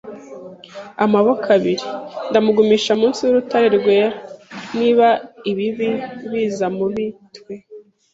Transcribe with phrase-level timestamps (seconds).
[1.05, 1.85] amaboko abiri.
[2.29, 4.11] Ndamugumisha munsi y'urutare rwera.
[4.77, 5.07] Niba
[5.51, 5.89] ibibi
[6.29, 7.53] biza mubi, twe